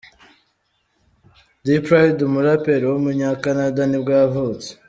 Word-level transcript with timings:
D-Pryde, 1.63 2.19
umuraperi 2.23 2.85
w’umunyakanada 2.87 3.81
nibwo 3.87 4.11
yavutse. 4.21 4.69